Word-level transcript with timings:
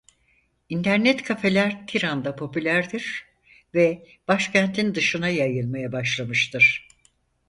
İnternet 0.69 1.23
kafeler 1.23 1.87
Tiran'da 1.87 2.35
popülerdir 2.35 3.25
ve 3.73 4.07
başkentin 4.27 4.95
dışına 4.95 5.27
yayılmaya 5.29 5.91
başlamıştır. 5.91 6.87